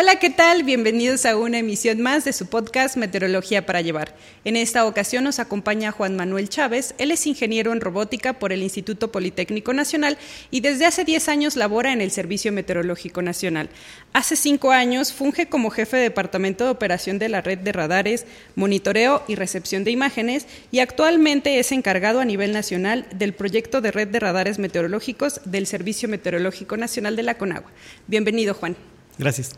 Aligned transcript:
Hola, 0.00 0.20
¿qué 0.20 0.30
tal? 0.30 0.62
Bienvenidos 0.62 1.26
a 1.26 1.36
una 1.36 1.58
emisión 1.58 2.00
más 2.00 2.24
de 2.24 2.32
su 2.32 2.46
podcast 2.46 2.96
Meteorología 2.96 3.66
para 3.66 3.80
Llevar. 3.80 4.14
En 4.44 4.54
esta 4.54 4.86
ocasión 4.86 5.24
nos 5.24 5.40
acompaña 5.40 5.90
Juan 5.90 6.14
Manuel 6.14 6.48
Chávez. 6.48 6.94
Él 6.98 7.10
es 7.10 7.26
ingeniero 7.26 7.72
en 7.72 7.80
robótica 7.80 8.34
por 8.34 8.52
el 8.52 8.62
Instituto 8.62 9.10
Politécnico 9.10 9.72
Nacional 9.72 10.16
y 10.52 10.60
desde 10.60 10.86
hace 10.86 11.04
10 11.04 11.28
años 11.28 11.56
labora 11.56 11.92
en 11.92 12.00
el 12.00 12.12
Servicio 12.12 12.52
Meteorológico 12.52 13.22
Nacional. 13.22 13.70
Hace 14.12 14.36
5 14.36 14.70
años 14.70 15.12
funge 15.12 15.48
como 15.48 15.70
jefe 15.70 15.96
de 15.96 16.04
departamento 16.04 16.62
de 16.62 16.70
operación 16.70 17.18
de 17.18 17.30
la 17.30 17.40
red 17.40 17.58
de 17.58 17.72
radares, 17.72 18.24
monitoreo 18.54 19.24
y 19.26 19.34
recepción 19.34 19.82
de 19.82 19.90
imágenes 19.90 20.46
y 20.70 20.78
actualmente 20.78 21.58
es 21.58 21.72
encargado 21.72 22.20
a 22.20 22.24
nivel 22.24 22.52
nacional 22.52 23.04
del 23.16 23.32
proyecto 23.32 23.80
de 23.80 23.90
red 23.90 24.06
de 24.06 24.20
radares 24.20 24.60
meteorológicos 24.60 25.40
del 25.44 25.66
Servicio 25.66 26.08
Meteorológico 26.08 26.76
Nacional 26.76 27.16
de 27.16 27.24
la 27.24 27.36
Conagua. 27.36 27.72
Bienvenido, 28.06 28.54
Juan. 28.54 28.76
Gracias. 29.18 29.56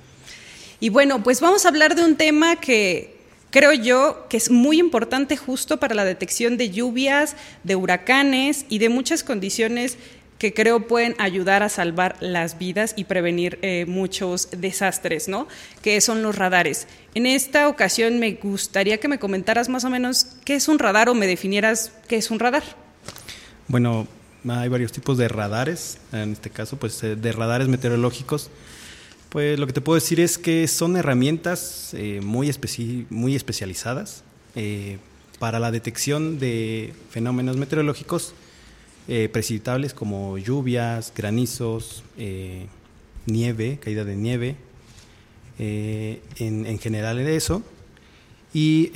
Y 0.81 0.89
bueno, 0.89 1.23
pues 1.23 1.43
vamos 1.43 1.67
a 1.67 1.69
hablar 1.69 1.95
de 1.95 2.03
un 2.03 2.17
tema 2.17 2.57
que 2.57 3.15
creo 3.51 3.75
yo 3.75 4.27
que 4.31 4.39
es 4.39 4.51
muy 4.51 4.79
importante 4.79 5.37
justo 5.37 5.79
para 5.79 5.95
la 5.95 6.07
detección 6.07 6.57
de 6.57 6.71
lluvias, 6.71 7.37
de 7.65 7.77
huracanes 7.77 8.65
y 8.71 8.79
de 8.79 8.89
muchas 8.89 9.23
condiciones 9.23 9.99
que 10.39 10.55
creo 10.55 10.87
pueden 10.89 11.15
ayudar 11.19 11.63
a 11.63 11.69
salvar 11.69 12.17
las 12.21 12.57
vidas 12.57 12.95
y 12.97 13.05
prevenir 13.05 13.59
eh, 13.61 13.85
muchos 13.87 14.49
desastres, 14.53 15.29
¿no? 15.29 15.47
Que 15.83 16.01
son 16.01 16.23
los 16.23 16.35
radares. 16.35 16.87
En 17.15 17.27
esta 17.27 17.69
ocasión 17.69 18.19
me 18.19 18.33
gustaría 18.33 18.97
que 18.97 19.07
me 19.07 19.19
comentaras 19.19 19.69
más 19.69 19.85
o 19.85 19.91
menos 19.91 20.29
qué 20.47 20.55
es 20.55 20.67
un 20.69 20.79
radar 20.79 21.11
o 21.11 21.15
me 21.15 21.27
definieras 21.27 21.93
qué 22.09 22.17
es 22.17 22.31
un 22.31 22.39
radar. 22.39 22.63
Bueno, 23.69 24.09
hay 24.49 24.71
varios 24.71 24.93
tipos 24.93 25.19
de 25.19 25.29
radares, 25.29 25.99
en 26.11 26.33
este 26.33 26.49
caso, 26.49 26.79
pues 26.79 27.03
eh, 27.03 27.17
de 27.17 27.33
radares 27.33 27.69
meteorológicos 27.69 28.49
pues 29.31 29.61
lo 29.61 29.67
que 29.69 29.73
te 29.73 29.81
puedo 29.81 29.95
decir 29.95 30.19
es 30.19 30.39
que 30.39 30.67
son 30.67 30.97
herramientas 30.97 31.95
eh, 31.95 32.21
muy, 32.21 32.53
muy 33.11 33.37
especializadas 33.37 34.25
eh, 34.57 34.99
para 35.39 35.61
la 35.61 35.71
detección 35.71 36.41
de 36.41 36.93
fenómenos 37.11 37.57
meteorológicos 37.57 38.35
eh, 39.07 39.29
precipitables 39.33 39.95
como 39.95 40.37
lluvias, 40.37 41.13
granizos, 41.17 42.03
nieve, 43.27 43.79
caída 43.81 44.05
de 44.05 44.17
nieve, 44.17 44.57
en, 45.59 46.67
en, 46.67 46.79
general 46.79 47.17
de 47.19 47.37
eso. 47.37 47.63
Y 48.53 48.89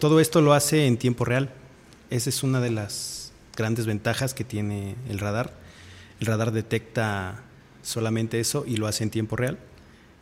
todo 0.00 0.20
esto 0.20 0.40
lo 0.40 0.52
hace 0.52 0.86
en 0.86 0.96
tiempo 0.96 1.24
real. 1.24 1.50
Esa 2.10 2.30
es 2.30 2.42
una 2.42 2.60
de 2.60 2.70
las 2.70 3.32
grandes 3.56 3.86
ventajas 3.86 4.34
que 4.34 4.44
tiene 4.44 4.94
el 5.08 5.18
radar. 5.18 5.52
El 6.20 6.26
radar 6.26 6.52
detecta 6.52 7.42
solamente 7.82 8.40
eso 8.40 8.64
y 8.66 8.76
lo 8.76 8.86
hace 8.86 9.04
en 9.04 9.10
tiempo 9.10 9.36
real. 9.36 9.58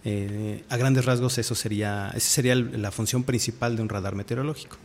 Eh, 0.09 0.62
a 0.69 0.77
grandes 0.77 1.05
rasgos, 1.05 1.37
eso 1.37 1.57
sería, 1.57 2.12
esa 2.15 2.29
sería 2.29 2.55
la 2.55 2.93
función 2.93 3.25
principal 3.25 3.75
de 3.75 3.83
un 3.83 3.89
radar 3.89 4.15
meteorológico. 4.15 4.77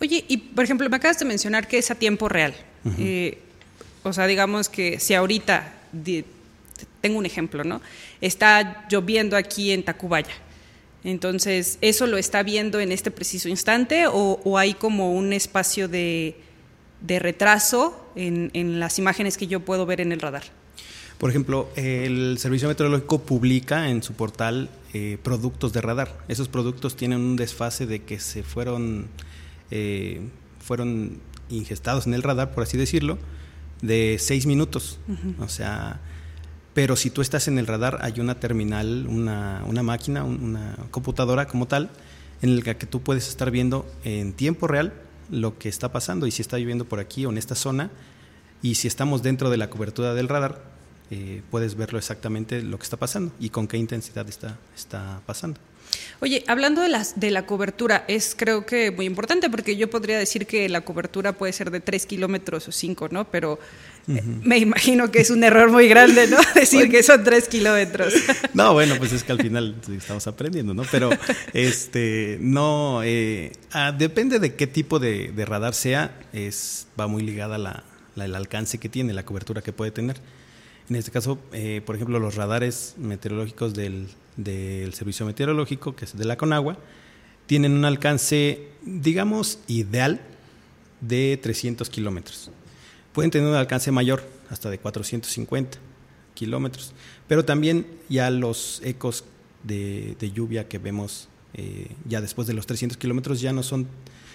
Oye, 0.00 0.24
y 0.26 0.36
por 0.36 0.64
ejemplo, 0.64 0.90
me 0.90 0.96
acabas 0.96 1.16
de 1.20 1.24
mencionar 1.24 1.68
que 1.68 1.78
es 1.78 1.92
a 1.92 1.94
tiempo 1.94 2.28
real. 2.28 2.56
Eh, 2.98 3.38
o 4.02 4.12
sea, 4.12 4.26
digamos 4.26 4.68
que 4.68 4.98
si 4.98 5.14
ahorita, 5.14 5.72
tengo 7.00 7.18
un 7.18 7.24
ejemplo, 7.24 7.62
¿no? 7.62 7.80
Está 8.20 8.88
lloviendo 8.90 9.36
aquí 9.36 9.70
en 9.70 9.84
Tacubaya. 9.84 10.34
Entonces, 11.04 11.78
¿eso 11.80 12.08
lo 12.08 12.18
está 12.18 12.42
viendo 12.42 12.80
en 12.80 12.90
este 12.90 13.12
preciso 13.12 13.48
instante 13.48 14.06
o, 14.08 14.58
hay 14.58 14.74
como 14.74 15.12
un 15.12 15.32
espacio 15.32 15.86
de, 15.86 16.34
retraso 17.06 18.10
en 18.16 18.80
las 18.80 18.98
imágenes 18.98 19.36
que 19.36 19.46
yo 19.46 19.60
puedo 19.60 19.86
ver 19.86 20.00
en 20.00 20.10
el 20.10 20.20
radar? 20.20 20.42
Por 21.18 21.30
ejemplo, 21.30 21.68
el 21.76 22.36
Servicio 22.38 22.68
Meteorológico 22.68 23.22
publica 23.22 23.88
en 23.88 24.02
su 24.02 24.14
portal 24.14 24.68
eh, 24.92 25.18
productos 25.22 25.72
de 25.72 25.80
radar. 25.80 26.24
Esos 26.28 26.48
productos 26.48 26.96
tienen 26.96 27.20
un 27.20 27.36
desfase 27.36 27.86
de 27.86 28.02
que 28.02 28.18
se 28.18 28.42
fueron, 28.42 29.06
eh, 29.70 30.20
fueron 30.60 31.20
ingestados 31.50 32.06
en 32.06 32.14
el 32.14 32.22
radar, 32.22 32.52
por 32.52 32.62
así 32.62 32.76
decirlo, 32.76 33.18
de 33.80 34.16
seis 34.18 34.46
minutos. 34.46 34.98
O 35.38 35.48
sea, 35.48 36.00
pero 36.74 36.96
si 36.96 37.10
tú 37.10 37.22
estás 37.22 37.46
en 37.48 37.58
el 37.58 37.66
radar, 37.66 37.98
hay 38.02 38.20
una 38.20 38.40
terminal, 38.40 39.06
una, 39.08 39.62
una 39.66 39.82
máquina, 39.82 40.24
una 40.24 40.76
computadora 40.90 41.46
como 41.46 41.66
tal, 41.66 41.90
en 42.42 42.64
la 42.64 42.74
que 42.74 42.86
tú 42.86 43.00
puedes 43.00 43.28
estar 43.28 43.50
viendo 43.50 43.86
en 44.02 44.32
tiempo 44.32 44.66
real 44.66 44.92
lo 45.30 45.58
que 45.58 45.68
está 45.68 45.92
pasando 45.92 46.26
y 46.26 46.30
si 46.30 46.42
está 46.42 46.58
lloviendo 46.58 46.84
por 46.84 47.00
aquí 47.00 47.24
o 47.24 47.30
en 47.30 47.38
esta 47.38 47.54
zona 47.54 47.90
y 48.60 48.74
si 48.74 48.88
estamos 48.88 49.22
dentro 49.22 49.50
de 49.50 49.56
la 49.56 49.70
cobertura 49.70 50.14
del 50.14 50.28
radar, 50.28 50.73
eh, 51.10 51.42
puedes 51.50 51.74
verlo 51.76 51.98
exactamente 51.98 52.62
lo 52.62 52.78
que 52.78 52.84
está 52.84 52.96
pasando 52.96 53.32
y 53.38 53.50
con 53.50 53.68
qué 53.68 53.76
intensidad 53.76 54.28
está, 54.28 54.58
está 54.74 55.20
pasando. 55.26 55.60
Oye, 56.20 56.44
hablando 56.46 56.80
de, 56.80 56.88
las, 56.88 57.20
de 57.20 57.30
la 57.30 57.46
cobertura, 57.46 58.04
es 58.08 58.34
creo 58.36 58.64
que 58.64 58.90
muy 58.90 59.06
importante 59.06 59.50
porque 59.50 59.76
yo 59.76 59.90
podría 59.90 60.18
decir 60.18 60.46
que 60.46 60.68
la 60.68 60.80
cobertura 60.80 61.32
puede 61.34 61.52
ser 61.52 61.70
de 61.70 61.80
3 61.80 62.06
kilómetros 62.06 62.68
o 62.68 62.72
5, 62.72 63.08
¿no? 63.10 63.30
Pero 63.30 63.58
eh, 64.08 64.22
me 64.42 64.58
imagino 64.58 65.10
que 65.10 65.20
es 65.20 65.30
un 65.30 65.44
error 65.44 65.70
muy 65.70 65.88
grande, 65.88 66.26
¿no? 66.26 66.38
Decir 66.54 66.90
que 66.90 67.02
son 67.02 67.22
3 67.24 67.48
kilómetros. 67.48 68.14
No, 68.54 68.72
bueno, 68.72 68.94
pues 68.98 69.12
es 69.12 69.24
que 69.24 69.32
al 69.32 69.38
final 69.38 69.74
estamos 69.90 70.26
aprendiendo, 70.28 70.74
¿no? 70.74 70.84
Pero 70.90 71.10
este, 71.52 72.38
no, 72.40 73.02
eh, 73.02 73.50
ah, 73.72 73.90
depende 73.90 74.38
de 74.38 74.54
qué 74.54 74.68
tipo 74.68 75.00
de, 75.00 75.32
radar 75.44 75.74
sea, 75.74 76.16
es, 76.32 76.86
va 76.98 77.08
muy 77.08 77.24
ligada 77.24 77.58
la, 77.58 77.82
el 78.16 78.34
alcance 78.36 78.78
que 78.78 78.88
tiene, 78.88 79.12
la 79.12 79.24
cobertura 79.24 79.60
que 79.60 79.72
puede 79.72 79.90
tener. 79.90 80.16
En 80.88 80.96
este 80.96 81.10
caso, 81.10 81.38
eh, 81.52 81.80
por 81.84 81.96
ejemplo, 81.96 82.18
los 82.18 82.34
radares 82.34 82.94
meteorológicos 82.98 83.74
del, 83.74 84.08
Servicio 84.92 85.24
Meteorológico, 85.24 85.94
que 85.96 86.04
es 86.04 86.16
de 86.16 86.24
la 86.24 86.36
Conagua, 86.36 86.76
tienen 87.46 87.72
un 87.72 87.84
alcance, 87.84 88.68
digamos, 88.84 89.60
ideal 89.66 90.20
de 91.00 91.38
300 91.42 91.88
kilómetros. 91.88 92.50
Pueden 93.12 93.30
tener 93.30 93.48
un 93.48 93.54
alcance 93.54 93.90
mayor, 93.92 94.22
hasta 94.50 94.70
de 94.70 94.78
450 94.78 95.78
kilómetros, 96.34 96.92
pero 97.28 97.44
también 97.44 97.86
ya 98.08 98.28
los 98.30 98.82
ecos 98.84 99.24
de, 99.62 100.16
lluvia 100.34 100.68
que 100.68 100.78
vemos 100.78 101.28
eh, 101.54 101.88
ya 102.06 102.20
después 102.20 102.46
de 102.46 102.54
los 102.54 102.66
300 102.66 102.98
kilómetros 102.98 103.40
ya 103.40 103.52
no 103.52 103.62
son 103.62 103.86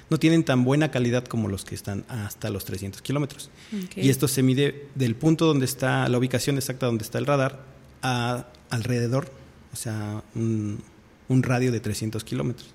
no 0.09 0.17
tienen 0.17 0.43
tan 0.43 0.63
buena 0.63 0.91
calidad 0.91 1.25
como 1.25 1.47
los 1.47 1.65
que 1.65 1.75
están 1.75 2.05
hasta 2.07 2.49
los 2.49 2.65
300 2.65 3.01
kilómetros. 3.01 3.49
Y 3.95 4.09
esto 4.09 4.27
se 4.27 4.43
mide 4.43 4.87
del 4.95 5.15
punto 5.15 5.45
donde 5.45 5.65
está, 5.65 6.07
la 6.09 6.17
ubicación 6.17 6.57
exacta 6.57 6.87
donde 6.87 7.03
está 7.03 7.19
el 7.19 7.25
radar, 7.25 7.63
a 8.01 8.47
alrededor, 8.69 9.31
o 9.73 9.75
sea, 9.75 10.23
un, 10.35 10.81
radio 11.29 11.71
de 11.71 11.79
300 11.79 12.23
kilómetros. 12.23 12.69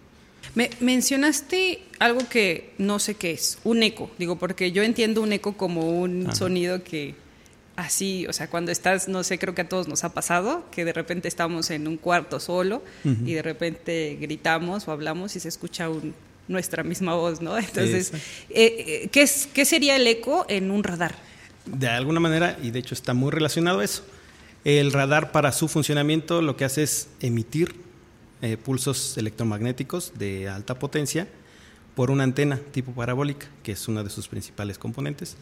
Me 0.54 0.70
mencionaste 0.80 1.82
algo 1.98 2.20
que 2.28 2.74
no 2.78 2.98
sé 2.98 3.14
qué 3.14 3.32
es, 3.32 3.58
un 3.64 3.82
eco, 3.82 4.10
digo, 4.18 4.36
porque 4.36 4.72
yo 4.72 4.82
entiendo 4.82 5.22
un 5.22 5.32
eco 5.32 5.56
como 5.56 5.88
un 5.88 6.34
sonido 6.34 6.84
que 6.84 7.14
así, 7.76 8.26
o 8.28 8.32
sea, 8.32 8.48
cuando 8.48 8.70
estás, 8.70 9.08
no 9.08 9.24
sé, 9.24 9.38
creo 9.38 9.54
que 9.54 9.62
a 9.62 9.68
todos 9.68 9.88
nos 9.88 10.04
ha 10.04 10.12
pasado, 10.12 10.66
que 10.70 10.84
de 10.84 10.92
repente 10.92 11.28
estamos 11.28 11.70
en 11.70 11.88
un 11.88 11.96
cuarto 11.96 12.38
solo 12.38 12.82
y 13.04 13.32
de 13.32 13.42
repente 13.42 14.18
gritamos 14.20 14.86
o 14.86 14.92
hablamos 14.92 15.34
y 15.34 15.40
se 15.40 15.48
escucha 15.48 15.88
un, 15.88 16.14
nuestra 16.48 16.82
misma 16.82 17.14
voz, 17.14 17.40
¿no? 17.40 17.56
Entonces, 17.58 18.12
eh, 18.14 18.20
eh, 19.04 19.08
¿qué, 19.10 19.22
es, 19.22 19.48
¿qué 19.52 19.64
sería 19.64 19.96
el 19.96 20.06
eco 20.06 20.46
en 20.48 20.70
un 20.70 20.84
radar? 20.84 21.14
De 21.66 21.88
alguna 21.88 22.20
manera, 22.20 22.58
y 22.62 22.70
de 22.70 22.78
hecho 22.78 22.94
está 22.94 23.14
muy 23.14 23.30
relacionado 23.30 23.80
a 23.80 23.84
eso, 23.84 24.04
el 24.64 24.92
radar 24.92 25.32
para 25.32 25.52
su 25.52 25.68
funcionamiento 25.68 26.42
lo 26.42 26.56
que 26.56 26.64
hace 26.64 26.82
es 26.82 27.08
emitir 27.20 27.74
eh, 28.42 28.56
pulsos 28.56 29.16
electromagnéticos 29.16 30.12
de 30.18 30.48
alta 30.48 30.78
potencia 30.78 31.28
por 31.94 32.10
una 32.10 32.24
antena 32.24 32.60
tipo 32.72 32.92
parabólica, 32.92 33.46
que 33.62 33.72
es 33.72 33.88
una 33.88 34.02
de 34.02 34.10
sus 34.10 34.28
principales 34.28 34.78
componentes. 34.78 35.36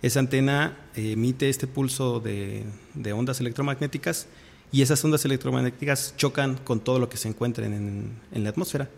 Esa 0.00 0.20
antena 0.20 0.76
emite 0.94 1.48
este 1.48 1.66
pulso 1.66 2.20
de, 2.20 2.64
ondas 3.12 3.40
electromagnéticas 3.40 4.28
y 4.70 4.82
esas 4.82 5.04
ondas 5.04 5.24
electromagnéticas 5.24 6.14
chocan 6.16 6.56
con 6.56 6.80
todo 6.80 6.98
lo 7.00 7.08
que 7.08 7.16
se 7.16 7.28
encuentra 7.28 7.66
en, 7.66 8.12
la 8.32 8.48
atmósfera 8.48 8.88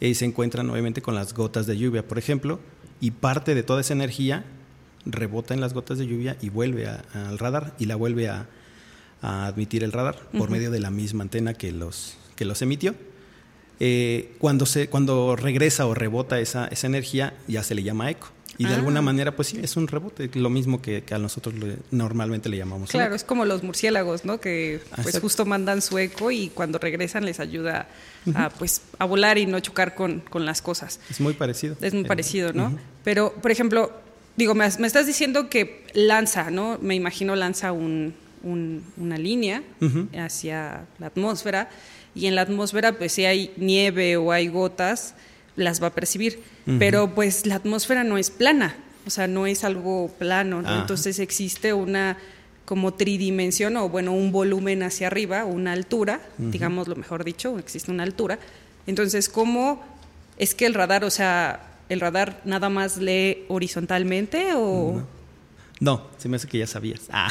y 0.00 0.14
se 0.14 0.24
encuentran 0.24 0.68
obviamente 0.70 1.02
con 1.02 1.14
las 1.14 1.34
gotas 1.34 1.66
de 1.66 1.76
lluvia, 1.76 2.06
por 2.06 2.18
ejemplo, 2.18 2.58
y 3.00 3.10
parte 3.10 3.54
de 3.54 3.62
toda 3.62 3.82
esa 3.82 3.92
energía 3.92 4.44
rebota 5.04 5.54
en 5.54 5.60
las 5.60 5.74
gotas 5.74 5.98
de 5.98 6.06
lluvia 6.06 6.36
y 6.40 6.48
vuelve 6.48 6.88
al 6.88 7.38
radar 7.38 7.74
y 7.78 7.86
la 7.86 7.96
vuelve 7.96 8.28
a, 8.28 8.46
a 9.22 9.46
admitir 9.46 9.84
el 9.84 9.92
radar 9.92 10.16
por 10.36 10.50
medio 10.50 10.70
de 10.70 10.80
la 10.80 10.90
misma 10.90 11.22
antena 11.22 11.54
que 11.54 11.72
los, 11.72 12.16
que 12.36 12.44
los 12.44 12.62
emitió. 12.62 12.94
Eh, 13.82 14.36
cuando, 14.38 14.66
se, 14.66 14.88
cuando 14.88 15.36
regresa 15.36 15.86
o 15.86 15.94
rebota 15.94 16.38
esa, 16.38 16.66
esa 16.66 16.86
energía, 16.86 17.34
ya 17.48 17.62
se 17.62 17.74
le 17.74 17.82
llama 17.82 18.10
eco. 18.10 18.28
Y 18.58 18.64
de 18.64 18.72
Ah. 18.74 18.76
alguna 18.76 19.00
manera, 19.00 19.34
pues 19.34 19.48
sí, 19.48 19.58
es 19.62 19.76
un 19.76 19.88
rebote, 19.88 20.30
lo 20.34 20.50
mismo 20.50 20.82
que, 20.82 21.02
que 21.02 21.14
a 21.14 21.18
nosotros 21.18 21.54
le- 21.54 21.78
normalmente 21.90 22.48
le 22.48 22.58
llamamos. 22.58 22.90
Claro, 22.90 23.06
eco. 23.08 23.16
es 23.16 23.24
como 23.24 23.44
los 23.46 23.62
murciélagos, 23.62 24.24
¿no? 24.24 24.38
Que 24.40 24.80
pues 24.90 24.98
Exacto. 25.06 25.20
justo 25.22 25.44
mandan 25.46 25.80
su 25.80 25.98
eco 25.98 26.30
y 26.30 26.48
cuando 26.50 26.78
regresan 26.78 27.24
les 27.24 27.40
ayuda 27.40 27.88
a, 28.34 28.50
pues, 28.50 28.82
a 28.98 29.06
volar 29.06 29.38
y 29.38 29.46
no 29.46 29.60
chocar 29.60 29.94
con, 29.94 30.20
con 30.20 30.44
las 30.44 30.60
cosas. 30.60 31.00
Es 31.10 31.20
muy 31.20 31.32
parecido. 31.32 31.76
Es 31.80 31.94
muy 31.94 32.02
Eh, 32.04 32.06
parecido, 32.06 32.52
¿no? 32.52 32.78
Pero, 33.02 33.32
por 33.40 33.50
ejemplo, 33.50 33.92
digo, 34.36 34.54
me, 34.54 34.68
me 34.78 34.86
estás 34.86 35.06
diciendo 35.06 35.48
que 35.48 35.86
lanza, 35.94 36.50
¿no? 36.50 36.78
Me 36.82 36.94
imagino 36.94 37.34
lanza 37.36 37.72
un, 37.72 38.12
un- 38.42 38.84
una 38.98 39.16
línea 39.16 39.62
hacia 40.18 40.84
la 40.98 41.06
atmósfera 41.06 41.70
y 42.14 42.26
en 42.26 42.34
la 42.34 42.42
atmósfera, 42.42 42.98
pues 42.98 43.12
si 43.12 43.24
hay 43.24 43.52
nieve 43.56 44.16
o 44.16 44.32
hay 44.32 44.48
gotas, 44.48 45.14
las 45.60 45.82
va 45.82 45.88
a 45.88 45.94
percibir. 45.94 46.42
Pero 46.78 47.14
pues 47.14 47.46
la 47.46 47.56
atmósfera 47.56 48.04
no 48.04 48.16
es 48.18 48.30
plana, 48.30 48.76
o 49.06 49.10
sea, 49.10 49.26
no 49.26 49.46
es 49.46 49.64
algo 49.64 50.08
plano. 50.18 50.62
Entonces 50.80 51.18
existe 51.18 51.72
una 51.72 52.16
como 52.64 52.94
tridimensión 52.94 53.76
o 53.76 53.88
bueno, 53.88 54.12
un 54.12 54.30
volumen 54.30 54.84
hacia 54.84 55.08
arriba, 55.08 55.44
una 55.44 55.72
altura, 55.72 56.20
digamos 56.38 56.86
lo 56.86 56.94
mejor 56.94 57.24
dicho, 57.24 57.58
existe 57.58 57.90
una 57.90 58.04
altura. 58.04 58.38
Entonces, 58.86 59.28
¿cómo 59.28 59.82
es 60.38 60.54
que 60.54 60.66
el 60.66 60.74
radar, 60.74 61.04
o 61.04 61.10
sea, 61.10 61.70
el 61.88 62.00
radar 62.00 62.40
nada 62.44 62.68
más 62.68 62.96
lee 62.96 63.44
horizontalmente 63.48 64.52
o 64.54 65.02
No, 65.80 66.06
se 66.18 66.28
me 66.28 66.36
hace 66.36 66.46
que 66.46 66.58
ya 66.58 66.66
sabías. 66.66 67.02
Ah. 67.10 67.28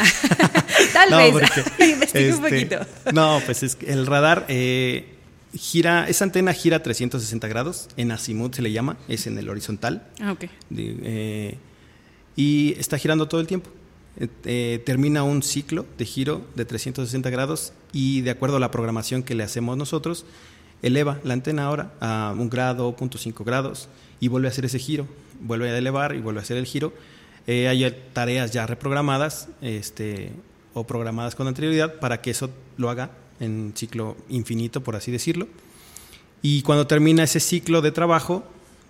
tal 0.94 1.10
No, 1.12 1.18
vez 1.18 1.32
porque, 1.32 1.64
un 1.96 2.04
este, 2.04 2.34
poquito. 2.34 2.80
No, 3.14 3.42
pues 3.46 3.64
es 3.64 3.76
que 3.76 3.92
el 3.92 4.06
radar 4.06 4.46
eh, 4.50 5.19
gira, 5.54 6.08
esa 6.08 6.26
antena 6.26 6.54
gira 6.54 6.82
360 6.84 7.48
grados, 7.48 7.90
en 7.98 8.12
azimut 8.12 8.54
se 8.56 8.62
le 8.62 8.72
llama, 8.72 8.98
es 9.08 9.28
en 9.28 9.38
el 9.38 9.50
horizontal, 9.50 10.08
Ah, 10.22 10.32
ok. 10.34 10.46
de- 10.70 10.98
eh, 11.04 11.58
y 12.36 12.74
está 12.78 12.98
girando 12.98 13.28
todo 13.28 13.42
el 13.42 13.48
tiempo. 13.48 13.70
Eh, 14.18 14.28
eh, 14.46 14.84
termina 14.86 15.24
un 15.24 15.42
ciclo 15.44 15.86
de 15.98 16.06
giro 16.06 16.46
de 16.56 16.66
360 16.66 17.30
grados 17.30 17.74
y 17.94 18.22
de 18.22 18.32
acuerdo 18.32 18.58
a 18.58 18.60
la 18.60 18.72
programación 18.72 19.24
que 19.24 19.34
le 19.36 19.44
hacemos 19.44 19.78
nosotros, 19.78 20.26
eleva 20.82 21.20
la 21.24 21.34
antena 21.34 21.66
ahora 21.66 21.94
a 22.00 22.34
un 22.38 22.50
grado, 22.50 22.88
0.5 22.98 23.44
grados 23.44 23.88
y 24.20 24.28
vuelve 24.28 24.48
a 24.48 24.52
hacer 24.52 24.66
ese 24.66 24.80
giro, 24.80 25.08
vuelve 25.42 25.70
a 25.70 25.78
elevar 25.78 26.16
y 26.16 26.20
vuelve 26.22 26.40
a 26.40 26.44
hacer 26.44 26.58
el 26.58 26.66
giro. 26.66 26.94
Eh, 27.48 27.68
hay 27.68 27.90
tareas 28.14 28.52
ya 28.52 28.68
reprogramadas 28.68 29.48
este, 29.62 30.32
o 30.74 30.86
programadas 30.86 31.36
con 31.36 31.48
anterioridad 31.48 32.00
para 32.00 32.22
que 32.22 32.32
eso 32.32 32.50
lo 32.78 32.90
haga 32.90 33.12
en 33.40 33.74
ciclo 33.76 34.18
infinito, 34.30 34.82
por 34.82 34.96
así 34.96 35.12
decirlo. 35.12 35.48
Y 36.42 36.62
cuando 36.62 36.88
termina 36.88 37.24
ese 37.24 37.40
ciclo 37.40 37.82
de 37.82 37.92
trabajo, 37.92 38.44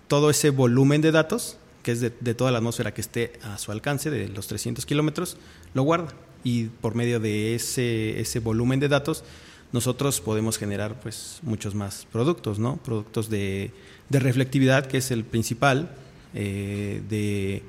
todo 0.08 0.30
ese 0.30 0.50
volumen 0.50 1.00
de 1.00 1.12
datos, 1.12 1.56
que 1.82 1.92
es 1.92 2.00
de, 2.00 2.12
de 2.20 2.34
toda 2.34 2.50
la 2.50 2.58
atmósfera 2.58 2.92
que 2.92 3.00
esté 3.00 3.32
a 3.42 3.58
su 3.58 3.72
alcance, 3.72 4.10
de 4.10 4.28
los 4.28 4.46
300 4.46 4.86
kilómetros, 4.86 5.36
lo 5.74 5.82
guarda. 5.82 6.14
Y 6.44 6.64
por 6.64 6.94
medio 6.94 7.20
de 7.20 7.54
ese, 7.54 8.20
ese 8.20 8.40
volumen 8.40 8.80
de 8.80 8.88
datos, 8.88 9.24
nosotros 9.72 10.20
podemos 10.20 10.58
generar 10.58 11.00
pues, 11.00 11.40
muchos 11.42 11.74
más 11.74 12.06
productos, 12.10 12.58
¿no? 12.58 12.76
Productos 12.78 13.30
de, 13.30 13.70
de 14.08 14.18
reflectividad, 14.18 14.86
que 14.86 14.98
es 14.98 15.10
el 15.10 15.24
principal, 15.24 15.94
eh, 16.34 17.02
de, 17.08 17.62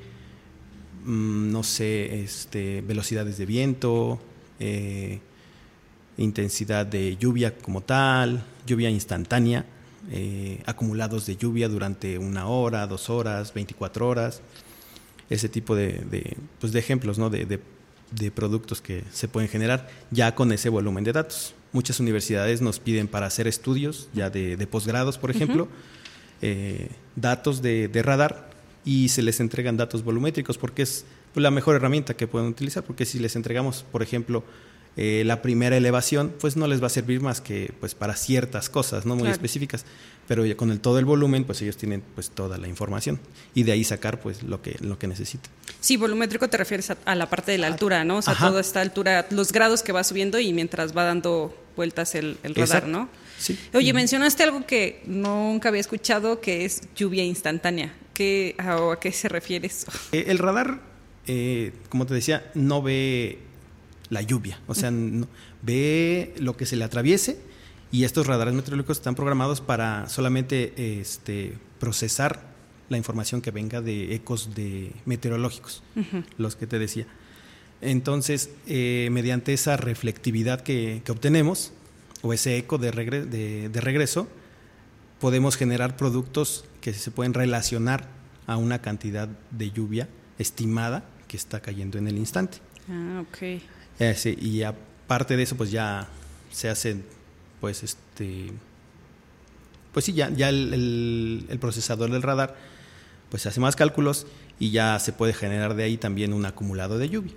mm, 1.06 1.52
no 1.52 1.64
sé, 1.64 2.22
este, 2.24 2.82
velocidades 2.82 3.38
de 3.38 3.46
viento, 3.46 4.20
eh, 4.60 5.20
intensidad 6.22 6.86
de 6.86 7.18
lluvia 7.18 7.58
como 7.58 7.82
tal, 7.82 8.44
lluvia 8.66 8.90
instantánea, 8.90 9.66
eh, 10.12 10.62
acumulados 10.66 11.26
de 11.26 11.36
lluvia 11.36 11.70
durante 11.70 12.18
una 12.18 12.48
hora, 12.48 12.88
dos 12.88 13.10
horas, 13.10 13.54
24 13.54 14.08
horas, 14.08 14.42
ese 15.30 15.48
tipo 15.48 15.76
de, 15.76 16.04
de, 16.10 16.38
pues 16.60 16.74
de 16.74 16.80
ejemplos 16.80 17.18
¿no? 17.18 17.30
de, 17.30 17.46
de, 17.46 18.32
productos 18.32 18.82
que 18.82 19.04
se 19.12 19.28
pueden 19.28 19.50
generar 19.50 19.88
ya 20.10 20.36
con 20.36 20.52
ese 20.52 20.70
volumen 20.70 21.04
de 21.04 21.14
datos. 21.14 21.54
Muchas 21.72 22.00
universidades 22.00 22.62
nos 22.62 22.80
piden 22.80 23.08
para 23.08 23.28
hacer 23.28 23.48
estudios 23.48 24.10
ya 24.14 24.30
de, 24.30 24.58
de 24.58 24.68
posgrados, 24.68 25.18
por 25.18 25.32
ejemplo, 25.32 25.70
eh, 26.42 26.90
datos 27.16 27.62
de, 27.62 27.90
radar 28.04 28.50
y 28.84 29.10
se 29.10 29.22
les 29.22 29.40
entregan 29.40 29.78
datos 29.78 30.04
volumétricos 30.04 30.58
porque 30.58 30.82
es 30.82 31.06
la 31.36 31.52
mejor 31.52 31.76
herramienta 31.76 32.16
que 32.16 32.28
pueden 32.28 32.50
utilizar, 32.50 32.84
porque 32.84 33.06
si 33.06 33.20
les 33.20 33.36
entregamos, 33.36 33.86
por 33.92 34.02
ejemplo, 34.02 34.44
eh, 34.98 35.24
la 35.26 35.42
primera 35.42 35.78
elevación, 35.78 36.34
pues 36.40 36.58
no 36.58 36.68
les 36.68 36.82
va 36.82 36.88
a 36.88 36.90
servir 36.90 37.22
más 37.22 37.42
que 37.42 37.74
pues 37.80 37.96
para 37.96 38.16
ciertas 38.16 38.70
cosas, 38.70 39.06
no 39.06 39.16
muy 39.16 39.24
Claro. 39.24 39.34
específicas, 39.34 39.86
pero 40.28 40.46
ya 40.46 40.56
con 40.56 40.70
el 40.72 40.80
todo 40.80 41.00
el 41.00 41.06
volumen, 41.06 41.44
pues 41.46 41.62
ellos 41.62 41.78
tienen 41.78 42.04
pues 42.16 42.30
toda 42.30 42.58
la 42.58 42.68
información 42.68 43.20
y 43.56 43.64
de 43.64 43.72
ahí 43.72 43.84
sacar 43.84 44.20
pues 44.20 44.44
lo 44.44 44.62
que 44.62 44.76
lo 44.82 44.98
que 45.00 45.08
necesitan. 45.08 45.52
Sí, 45.80 45.98
volumétrico 45.98 46.48
te 46.50 46.58
refieres 46.58 46.92
a, 46.92 46.98
a 47.06 47.16
la 47.16 47.30
parte 47.30 47.52
de 47.52 47.58
la 47.58 47.68
altura, 47.68 48.04
¿no? 48.04 48.18
O 48.18 48.22
sea, 48.22 48.34
Ajá. 48.34 48.50
toda 48.50 48.62
esta 48.62 48.82
altura, 48.82 49.26
los 49.32 49.52
grados 49.52 49.82
que 49.82 49.92
va 49.92 50.04
subiendo 50.04 50.40
y 50.40 50.54
mientras 50.54 50.96
va 50.96 51.06
dando 51.06 51.58
vueltas 51.76 52.14
el, 52.16 52.38
el 52.44 52.54
radar, 52.56 52.68
Exacto. 52.84 52.88
¿no? 52.90 53.10
Sí. 53.40 53.58
Oye, 53.74 53.92
mencionaste 53.94 54.44
algo 54.44 54.66
que 54.68 55.02
nunca 55.06 55.70
había 55.70 55.82
escuchado, 55.82 56.42
que 56.42 56.66
es 56.66 56.82
lluvia 56.96 57.24
instantánea. 57.24 57.94
¿Qué, 58.14 58.56
a 58.60 58.98
qué 59.02 59.12
se 59.12 59.30
refiere 59.30 59.66
eso? 59.68 59.88
Eh, 60.12 60.26
El 60.28 60.38
radar, 60.38 60.80
eh, 61.26 61.72
como 61.90 62.06
te 62.06 62.14
decía, 62.14 62.52
no 62.54 62.82
ve 62.84 63.40
la 64.12 64.22
lluvia, 64.22 64.60
o 64.68 64.76
sea, 64.76 64.92
no- 64.92 65.28
ve 65.64 66.36
lo 66.38 66.56
que 66.56 66.68
se 66.68 66.76
le 66.76 66.84
atraviese 66.84 67.40
y 67.92 68.04
estos 68.04 68.28
radares 68.28 68.54
meteorológicos 68.54 68.98
están 68.98 69.16
programados 69.16 69.60
para 69.62 70.08
solamente 70.10 71.00
este, 71.02 71.58
procesar 71.80 72.44
la 72.90 72.98
información 72.98 73.42
que 73.42 73.50
venga 73.52 73.82
de 73.82 74.14
ecos 74.14 74.54
de 74.54 74.92
meteorológicos, 75.06 75.82
los 76.38 76.56
que 76.56 76.68
te 76.68 76.78
decía. 76.78 77.08
Entonces, 77.80 78.50
eh, 78.68 79.10
mediante 79.12 79.54
esa 79.54 79.76
reflectividad 79.78 80.62
que, 80.62 81.02
que 81.04 81.12
obtenemos, 81.12 81.72
o 82.22 82.34
ese 82.34 82.58
eco 82.58 82.78
de, 82.78 82.92
regre- 82.92 83.26
de- 83.26 83.70
de 83.70 83.82
regreso, 83.82 84.28
podemos 85.20 85.56
generar 85.56 85.96
productos 85.98 86.66
que 86.82 86.94
se 86.94 87.12
pueden 87.12 87.34
relacionar 87.34 88.08
a 88.46 88.58
una 88.58 88.82
cantidad 88.82 89.28
de 89.52 89.72
lluvia 89.72 90.08
estimada 90.38 91.06
que 91.28 91.38
está 91.38 91.62
cayendo 91.62 91.98
en 91.98 92.08
el 92.08 92.18
instante. 92.18 92.58
Ah, 92.90 93.24
ok. 93.28 93.62
Eh, 94.02 94.16
sí, 94.16 94.36
y 94.42 94.64
aparte 94.64 95.38
de 95.38 95.44
eso, 95.44 95.56
pues 95.56 95.70
ya 95.72 96.08
se 96.52 96.70
hacen, 96.70 97.06
pues 97.60 97.84
este, 97.84 98.52
pues 99.94 100.06
sí, 100.06 100.14
ya, 100.14 100.30
ya 100.32 100.50
el, 100.50 100.74
el- 100.74 101.46
el 101.50 101.60
procesador 101.60 102.12
del 102.12 102.22
radar, 102.24 102.56
pues 103.30 103.46
hace 103.46 103.60
más 103.60 103.76
cálculos 103.76 104.26
y 104.60 104.72
ya 104.72 104.98
se 105.00 105.14
puede 105.14 105.34
generar 105.34 105.76
de 105.76 105.84
ahí 105.84 105.98
también 105.98 106.34
un 106.34 106.46
acumulado 106.46 106.98
de 106.98 107.10
lluvia. 107.10 107.34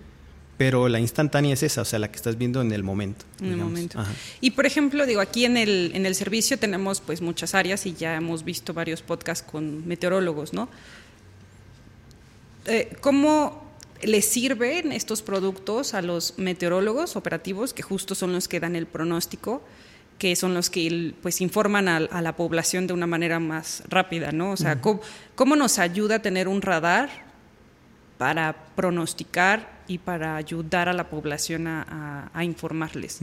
Pero 0.56 0.88
la 0.88 1.00
instantánea 1.00 1.52
es 1.52 1.64
esa, 1.64 1.82
o 1.82 1.84
sea, 1.84 1.98
la 1.98 2.10
que 2.12 2.16
estás 2.16 2.38
viendo 2.38 2.60
en 2.60 2.70
el 2.72 2.84
momento. 2.84 3.24
En 3.40 3.48
el 3.52 3.56
momento. 3.56 3.98
Ajá. 3.98 4.12
Y 4.40 4.52
por 4.52 4.66
ejemplo, 4.66 5.04
digo, 5.04 5.20
aquí 5.20 5.44
en 5.44 5.56
el, 5.56 5.90
en 5.94 6.06
el 6.06 6.14
servicio 6.14 6.58
tenemos 6.60 7.00
pues 7.00 7.20
muchas 7.22 7.54
áreas 7.56 7.86
y 7.86 7.94
ya 7.94 8.14
hemos 8.14 8.44
visto 8.44 8.72
varios 8.72 9.02
podcasts 9.02 9.44
con 9.50 9.86
meteorólogos, 9.86 10.52
¿no? 10.52 10.68
Eh, 12.66 12.96
¿Cómo 13.00 13.63
les 14.06 14.24
sirven 14.26 14.92
estos 14.92 15.22
productos 15.22 15.94
a 15.94 16.02
los 16.02 16.34
meteorólogos 16.38 17.16
operativos, 17.16 17.72
que 17.74 17.82
justo 17.82 18.14
son 18.14 18.32
los 18.32 18.48
que 18.48 18.60
dan 18.60 18.76
el 18.76 18.86
pronóstico, 18.86 19.62
que 20.18 20.36
son 20.36 20.54
los 20.54 20.70
que 20.70 21.14
pues 21.22 21.40
informan 21.40 21.88
a, 21.88 21.96
a 21.96 22.22
la 22.22 22.36
población 22.36 22.86
de 22.86 22.92
una 22.94 23.06
manera 23.06 23.40
más 23.40 23.82
rápida, 23.88 24.30
¿no? 24.32 24.52
O 24.52 24.56
sea, 24.56 24.80
¿cómo, 24.80 25.00
cómo 25.34 25.56
nos 25.56 25.78
ayuda 25.78 26.16
a 26.16 26.22
tener 26.22 26.46
un 26.48 26.62
radar 26.62 27.10
para 28.18 28.54
pronosticar 28.76 29.82
y 29.88 29.98
para 29.98 30.36
ayudar 30.36 30.88
a 30.88 30.92
la 30.92 31.10
población 31.10 31.66
a, 31.66 31.82
a- 31.82 32.30
a 32.38 32.44
informarles? 32.44 33.18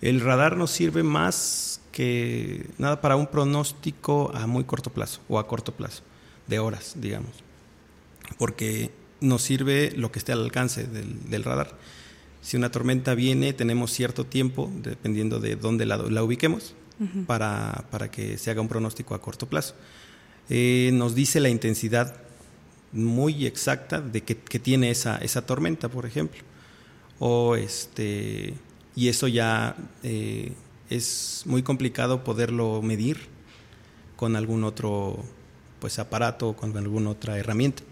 El 0.00 0.20
radar 0.20 0.56
nos 0.56 0.70
sirve 0.70 1.02
más 1.02 1.80
que 1.90 2.66
nada 2.78 3.00
para 3.00 3.16
un 3.16 3.26
pronóstico 3.26 4.30
a 4.34 4.46
muy 4.46 4.64
corto 4.64 4.90
plazo 4.90 5.20
o 5.28 5.38
a 5.38 5.46
corto 5.48 5.72
plazo, 5.72 6.02
de 6.46 6.58
horas, 6.58 6.92
digamos. 6.96 7.32
Porque 8.38 8.90
nos 9.20 9.42
sirve 9.42 9.92
lo 9.96 10.12
que 10.12 10.18
esté 10.18 10.32
al 10.32 10.42
alcance 10.42 10.86
del, 10.86 11.28
del 11.30 11.44
radar. 11.44 11.76
Si 12.42 12.56
una 12.56 12.70
tormenta 12.70 13.14
viene, 13.14 13.52
tenemos 13.52 13.90
cierto 13.90 14.24
tiempo, 14.24 14.70
dependiendo 14.82 15.40
de 15.40 15.56
dónde 15.56 15.86
la, 15.86 15.96
la 15.96 16.22
ubiquemos, 16.22 16.74
para, 17.26 17.84
para 17.90 18.10
que 18.10 18.38
se 18.38 18.50
haga 18.50 18.60
un 18.60 18.68
pronóstico 18.68 19.14
a 19.14 19.20
corto 19.20 19.46
plazo. 19.46 19.74
Eh, 20.48 20.90
nos 20.94 21.14
dice 21.14 21.40
la 21.40 21.48
intensidad 21.48 22.14
muy 22.92 23.46
exacta 23.46 24.00
de 24.00 24.22
que, 24.22 24.36
que 24.36 24.58
tiene 24.58 24.90
esa, 24.90 25.18
esa 25.18 25.44
tormenta, 25.44 25.88
por 25.88 26.06
ejemplo. 26.06 26.40
O 27.18 27.56
este, 27.56 28.54
y 28.94 29.08
eso 29.08 29.28
ya 29.28 29.76
eh, 30.02 30.52
es 30.88 31.42
muy 31.46 31.62
complicado 31.62 32.22
poderlo 32.22 32.80
medir 32.80 33.18
con 34.14 34.36
algún 34.36 34.64
otro 34.64 35.22
pues 35.80 35.98
aparato 35.98 36.50
o 36.50 36.56
con 36.56 36.76
alguna 36.76 37.10
otra 37.10 37.38
herramienta 37.38 37.82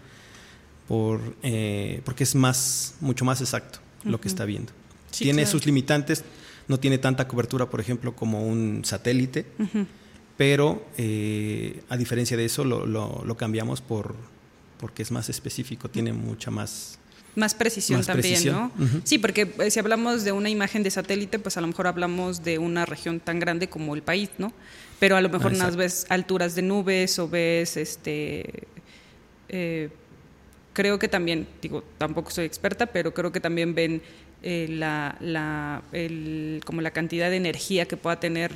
por, 0.87 1.35
eh, 1.43 2.01
porque 2.05 2.23
es 2.23 2.35
más 2.35 2.95
mucho 2.99 3.25
más 3.25 3.41
exacto 3.41 3.79
lo 4.03 4.21
que 4.21 4.27
está 4.27 4.45
viendo. 4.45 4.71
Tiene 5.11 5.45
sus 5.45 5.65
limitantes, 5.65 6.23
no 6.67 6.79
tiene 6.79 6.97
tanta 6.97 7.27
cobertura, 7.27 7.69
por 7.69 7.79
ejemplo, 7.79 8.15
como 8.15 8.45
un 8.45 8.83
satélite, 8.83 9.45
pero 10.37 10.85
eh, 10.97 11.81
a 11.89 11.97
diferencia 11.97 12.37
de 12.37 12.45
eso 12.45 12.63
lo, 12.63 12.85
lo, 12.85 13.37
cambiamos 13.37 13.81
por 13.81 14.15
porque 14.79 15.03
es 15.03 15.11
más 15.11 15.29
específico, 15.29 15.89
tiene 15.89 16.13
mucha 16.13 16.51
más 16.51 16.99
más 17.35 17.53
precisión 17.53 18.01
también, 18.03 18.45
¿no? 18.45 18.71
Sí, 19.03 19.17
porque 19.17 19.53
eh, 19.59 19.69
si 19.69 19.79
hablamos 19.79 20.23
de 20.23 20.31
una 20.31 20.49
imagen 20.49 20.83
de 20.83 20.91
satélite, 20.91 21.37
pues 21.37 21.57
a 21.57 21.61
lo 21.61 21.67
mejor 21.67 21.87
hablamos 21.87 22.43
de 22.43 22.59
una 22.59 22.85
región 22.85 23.19
tan 23.19 23.39
grande 23.39 23.67
como 23.67 23.93
el 23.93 24.03
país, 24.03 24.29
¿no? 24.37 24.53
Pero 24.99 25.17
a 25.17 25.21
lo 25.21 25.29
mejor 25.29 25.51
no 25.53 25.69
ves 25.71 26.05
alturas 26.09 26.55
de 26.55 26.61
nubes 26.61 27.19
o 27.19 27.27
ves, 27.27 27.75
este, 27.75 28.67
eh, 29.49 29.89
creo 30.75 30.99
que 30.99 31.07
también, 31.07 31.47
digo, 31.61 31.83
tampoco 31.97 32.29
soy 32.29 32.45
experta, 32.45 32.85
pero 32.85 33.13
creo 33.13 33.31
que 33.31 33.39
también 33.39 33.73
ven 33.73 34.03
eh, 34.43 34.67
la, 34.69 35.15
la, 35.21 35.81
el, 35.91 36.61
como 36.65 36.81
la 36.81 36.91
cantidad 36.91 37.31
de 37.31 37.37
energía 37.37 37.87
que 37.87 37.97
pueda 37.97 38.19
tener 38.19 38.51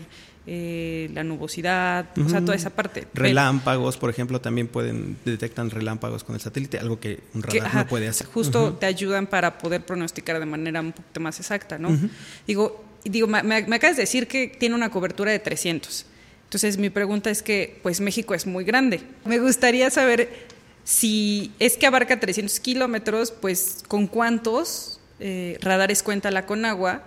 eh, 0.45 1.09
la 1.13 1.23
nubosidad, 1.23 2.05
o 2.17 2.29
sea, 2.29 2.41
toda 2.41 2.55
esa 2.55 2.69
parte. 2.71 3.07
Relámpagos, 3.13 3.97
por 3.97 4.09
ejemplo, 4.09 4.41
también 4.41 4.67
pueden 4.67 5.17
detectan 5.25 5.69
relámpagos 5.69 6.23
con 6.23 6.35
el 6.35 6.41
satélite, 6.41 6.77
algo 6.77 6.99
que 6.99 7.21
un 7.33 7.41
radar 7.41 7.73
no 7.73 7.87
puede 7.87 8.07
hacer. 8.07 8.27
Justo 8.27 8.73
te 8.73 8.85
ayudan 8.85 9.25
para 9.27 9.57
poder 9.57 9.85
pronosticar 9.85 10.39
de 10.39 10.45
manera 10.45 10.81
un 10.81 10.91
poquito 10.91 11.19
más 11.21 11.39
exacta, 11.39 11.77
¿no? 11.77 11.97
Digo, 12.45 12.83
digo 13.03 13.27
me, 13.27 13.41
me, 13.43 13.75
acabas 13.75 13.95
de 13.95 14.03
decir 14.03 14.27
que 14.27 14.47
tiene 14.47 14.75
una 14.75 14.91
cobertura 14.91 15.31
de 15.31 15.39
300. 15.39 16.05
Entonces, 16.45 16.79
mi 16.79 16.89
pregunta 16.89 17.29
es 17.29 17.43
que, 17.43 17.79
pues 17.83 18.01
México 18.01 18.33
es 18.33 18.47
muy 18.47 18.63
grande. 18.63 19.01
Me 19.25 19.37
gustaría 19.37 19.91
saber 19.91 20.48
si 20.89 21.51
es 21.59 21.77
que 21.77 21.85
abarca 21.85 22.19
300 22.19 22.59
kilómetros, 22.59 23.29
pues 23.29 23.83
con 23.87 24.07
cuántos 24.07 24.99
eh, 25.19 25.59
radares 25.61 26.01
cuenta 26.01 26.31
la 26.31 26.47
Conagua 26.47 27.03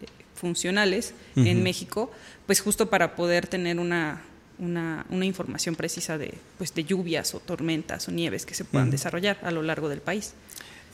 eh, 0.00 0.06
funcionales 0.34 1.12
en 1.36 1.62
México 1.62 2.10
pues 2.46 2.62
justo 2.62 2.88
para 2.88 3.14
poder 3.14 3.46
tener 3.46 3.78
una, 3.78 4.22
una, 4.58 5.24
información 5.26 5.74
precisa 5.74 6.16
de, 6.16 6.32
pues 6.56 6.74
de 6.74 6.84
lluvias 6.84 7.34
o 7.34 7.40
tormentas 7.40 8.08
o 8.08 8.12
nieves 8.12 8.46
que 8.46 8.54
se 8.54 8.64
puedan 8.64 8.90
desarrollar 8.90 9.38
a 9.42 9.50
lo 9.50 9.62
largo 9.62 9.90
del 9.90 10.00
país. 10.00 10.32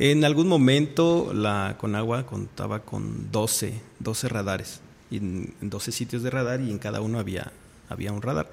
En 0.01 0.25
algún 0.25 0.49
momento 0.49 1.33
la 1.33 1.77
Conagua 1.79 2.27
contaba 2.27 2.81
con 2.81 3.31
12, 3.31 3.75
12 4.01 4.29
radares, 4.29 4.81
en, 5.13 5.55
12 5.61 5.93
sitios 5.93 6.25
de 6.25 6.31
radar 6.31 6.61
y 6.63 6.71
en 6.71 6.79
cada 6.79 7.01
uno 7.01 7.21
había, 7.21 7.53
había 7.89 8.13
un 8.13 8.23
radar. 8.23 8.51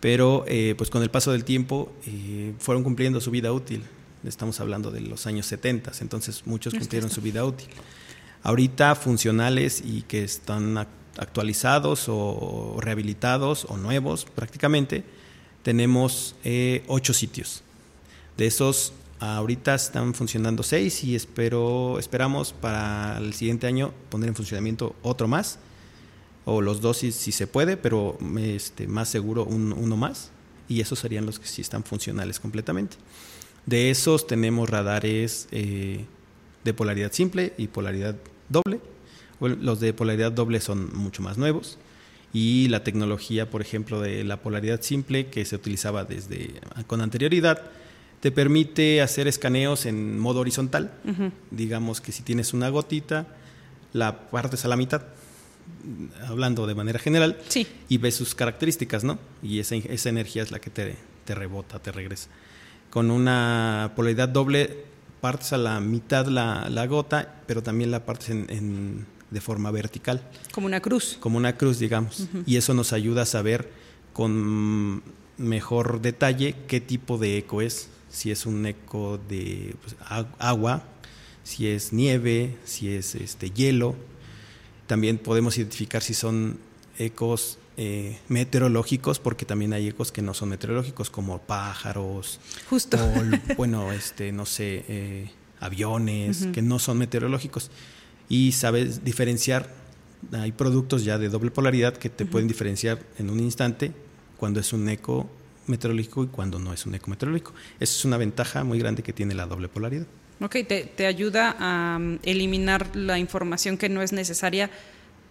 Pero 0.00 0.44
eh, 0.46 0.74
pues 0.76 0.90
con 0.90 1.02
el 1.02 1.10
paso 1.10 1.32
del 1.32 1.44
tiempo 1.44 1.92
eh, 2.06 2.52
fueron 2.58 2.84
cumpliendo 2.84 3.20
su 3.20 3.30
vida 3.30 3.52
útil. 3.52 3.82
Estamos 4.24 4.60
hablando 4.60 4.90
de 4.90 5.00
los 5.00 5.26
años 5.26 5.46
70, 5.46 5.92
entonces 6.00 6.42
muchos 6.46 6.74
cumplieron 6.74 7.10
su 7.10 7.20
vida 7.20 7.44
útil. 7.44 7.68
Ahorita 8.42 8.94
funcionales 8.94 9.82
y 9.84 10.02
que 10.02 10.24
están 10.24 10.78
actualizados 11.18 12.06
o 12.08 12.76
rehabilitados 12.80 13.66
o 13.68 13.76
nuevos 13.76 14.24
prácticamente, 14.24 15.04
tenemos 15.66 16.36
eh, 16.44 16.84
ocho 16.86 17.12
sitios. 17.12 17.62
De 18.36 18.46
esos, 18.46 18.92
ahorita 19.18 19.74
están 19.74 20.14
funcionando 20.14 20.62
seis 20.62 21.02
y 21.02 21.16
espero, 21.16 21.98
esperamos 21.98 22.52
para 22.52 23.18
el 23.18 23.34
siguiente 23.34 23.66
año 23.66 23.92
poner 24.08 24.28
en 24.28 24.36
funcionamiento 24.36 24.94
otro 25.02 25.26
más, 25.26 25.58
o 26.46 26.62
los 26.62 26.80
dos 26.80 26.96
si, 26.96 27.12
se 27.12 27.46
puede, 27.46 27.76
pero 27.76 28.16
este, 28.38 28.86
más 28.86 29.10
seguro 29.10 29.44
uno 29.44 29.96
más, 29.96 30.30
y 30.68 30.80
esos 30.80 30.98
serían 30.98 31.26
los 31.26 31.38
que 31.38 31.46
sí 31.46 31.60
están 31.60 31.84
funcionales 31.84 32.40
completamente. 32.40 32.96
De 33.66 33.90
esos 33.90 34.26
tenemos 34.26 34.70
radares 34.70 35.48
eh, 35.50 36.06
de 36.64 36.72
polaridad 36.72 37.12
simple 37.12 37.52
y 37.58 37.66
polaridad 37.66 38.16
doble 38.48 38.80
los 39.40 39.80
de 39.80 39.92
polaridad 39.92 40.32
doble 40.32 40.60
son 40.60 40.94
mucho 40.96 41.22
más 41.22 41.36
nuevos 41.36 41.78
y 42.32 42.68
la 42.68 42.84
tecnología, 42.84 43.50
por 43.50 43.62
ejemplo, 43.62 44.00
de 44.00 44.24
la 44.24 44.40
polaridad 44.40 44.82
simple 44.82 45.26
que 45.26 45.44
se 45.44 45.56
utilizaba 45.56 46.04
desde 46.04 46.54
con 46.86 47.00
anterioridad 47.00 47.62
te 48.20 48.30
permite 48.32 49.02
hacer 49.02 49.28
escaneos 49.28 49.86
en 49.86 50.18
modo 50.18 50.40
horizontal. 50.40 50.92
Digamos 51.50 52.00
que 52.00 52.12
si 52.12 52.22
tienes 52.22 52.54
una 52.54 52.68
gotita, 52.70 53.26
la 53.92 54.28
partes 54.30 54.64
a 54.64 54.68
la 54.68 54.76
mitad, 54.76 55.02
hablando 56.26 56.66
de 56.66 56.74
manera 56.74 56.98
general, 56.98 57.38
y 57.88 57.98
ves 57.98 58.14
sus 58.14 58.34
características, 58.34 59.04
¿no? 59.04 59.18
Y 59.42 59.60
esa, 59.60 59.76
esa 59.76 60.08
energía 60.08 60.42
es 60.42 60.50
la 60.50 60.58
que 60.58 60.70
te, 60.70 60.96
te, 61.24 61.34
rebota, 61.34 61.78
te 61.78 61.92
regresa. 61.92 62.28
Con 62.90 63.10
una 63.10 63.92
polaridad 63.94 64.28
doble, 64.28 64.84
partes 65.20 65.52
a 65.52 65.58
la 65.58 65.80
mitad 65.80 66.26
la, 66.26 66.68
la 66.70 66.86
gota, 66.86 67.40
pero 67.46 67.62
también 67.62 67.90
la 67.90 68.04
partes 68.04 68.30
en 68.30 69.06
de 69.30 69.40
forma 69.40 69.70
vertical. 69.70 70.22
Como 70.52 70.66
una 70.66 70.80
cruz. 70.80 71.16
Como 71.20 71.36
una 71.36 71.56
cruz, 71.56 71.78
digamos. 71.78 72.28
Y 72.46 72.56
eso 72.56 72.74
nos 72.74 72.92
ayuda 72.92 73.22
a 73.22 73.26
saber 73.26 73.70
con 74.12 75.02
mejor 75.36 76.00
detalle 76.00 76.54
qué 76.66 76.80
tipo 76.80 77.18
de 77.18 77.38
eco 77.38 77.62
es. 77.62 77.88
Si 78.08 78.30
es 78.30 78.46
un 78.46 78.64
eco 78.66 79.18
de 79.28 79.74
pues, 79.82 79.96
agua, 80.38 80.84
si 81.42 81.68
es 81.68 81.92
nieve, 81.92 82.56
si 82.64 82.94
es 82.94 83.14
este, 83.14 83.50
hielo. 83.50 83.94
También 84.86 85.18
podemos 85.18 85.58
identificar 85.58 86.02
si 86.02 86.14
son 86.14 86.58
ecos 86.98 87.58
eh, 87.76 88.18
meteorológicos, 88.28 89.18
porque 89.18 89.44
también 89.44 89.72
hay 89.72 89.88
ecos 89.88 90.12
que 90.12 90.22
no 90.22 90.32
son 90.34 90.48
meteorológicos, 90.50 91.10
como 91.10 91.38
pájaros. 91.38 92.40
Justo. 92.70 92.96
O, 92.96 93.54
bueno, 93.56 93.92
este, 93.92 94.32
no 94.32 94.46
sé, 94.46 94.84
eh, 94.88 95.30
aviones, 95.60 96.46
que 96.52 96.62
no 96.62 96.78
son 96.78 96.98
meteorológicos 96.98 97.70
y 98.28 98.52
sabes 98.52 99.04
diferenciar. 99.04 99.68
Hay 100.32 100.52
productos 100.52 101.04
ya 101.04 101.18
de 101.18 101.28
doble 101.28 101.50
polaridad 101.50 101.96
que 101.96 102.08
te 102.08 102.24
pueden 102.24 102.48
diferenciar 102.48 102.98
en 103.18 103.30
un 103.30 103.40
instante 103.40 103.92
cuando 104.36 104.60
es 104.60 104.72
un 104.72 104.88
eco 104.88 105.28
meteorológico 105.66 106.24
y 106.24 106.28
cuando 106.28 106.58
no 106.58 106.72
es 106.72 106.86
un 106.86 106.94
eco 106.94 107.10
meteorológico. 107.10 107.52
Esa 107.80 107.94
es 107.94 108.04
una 108.04 108.16
ventaja 108.16 108.64
muy 108.64 108.78
grande 108.78 109.02
que 109.02 109.12
tiene 109.12 109.34
la 109.34 109.46
doble 109.46 109.68
polaridad. 109.68 110.06
Ok, 110.40 110.56
te, 110.66 111.06
ayuda 111.06 111.56
a 111.58 111.96
um, 111.96 112.18
eliminar 112.22 112.94
la 112.94 113.18
información 113.18 113.78
que 113.78 113.88
no 113.88 114.02
es 114.02 114.12
necesaria 114.12 114.70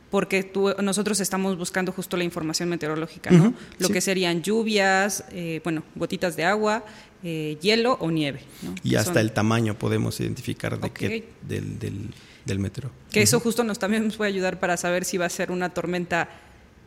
porque 0.09 0.43
tú, 0.43 0.73
nosotros 0.81 1.19
estamos 1.19 1.57
buscando 1.57 1.91
justo 1.91 2.15
la 2.15 2.23
información 2.23 2.69
meteorológica, 2.69 3.31
¿no? 3.31 3.53
Lo 3.79 3.89
que 3.89 4.01
serían 4.01 4.41
lluvias, 4.41 5.25
eh, 5.31 5.61
bueno, 5.63 5.83
gotitas 5.95 6.35
de 6.35 6.45
agua, 6.45 6.85
eh, 7.23 7.57
hielo 7.61 7.97
o 7.99 8.11
nieve. 8.11 8.41
Y 8.83 8.95
hasta 8.95 9.19
el 9.19 9.31
tamaño 9.31 9.77
podemos 9.77 10.19
identificar 10.19 10.79
de 10.79 10.89
qué, 10.91 11.27
del, 11.41 11.79
del 11.79 12.13
del 12.45 12.59
metro. 12.59 12.91
Que 13.11 13.21
eso 13.21 13.39
justo 13.39 13.63
nos 13.63 13.79
también 13.79 14.05
nos 14.05 14.15
puede 14.15 14.29
ayudar 14.29 14.59
para 14.59 14.77
saber 14.77 15.03
si 15.03 15.17
va 15.17 15.25
a 15.25 15.29
ser 15.29 15.51
una 15.51 15.73
tormenta 15.73 16.29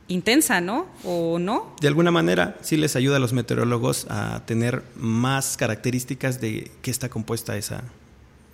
intensa, 0.07 0.61
¿no? 0.61 0.87
¿O 1.05 1.39
no? 1.39 1.75
De 1.81 1.89
alguna 1.89 2.11
manera 2.11 2.57
sí 2.63 2.77
les 2.77 2.97
ayuda 2.97 3.17
a 3.17 3.19
los 3.19 3.33
meteorólogos 3.33 4.07
a 4.09 4.45
tener 4.47 4.83
más 4.97 5.57
características 5.57 6.41
de 6.41 6.71
qué 6.81 6.91
está 6.91 7.09
compuesta 7.09 7.57
esa, 7.57 7.83